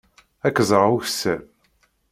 Ad 0.47 0.51
k-ẓreɣ 0.55 0.91
ukessar. 0.97 1.39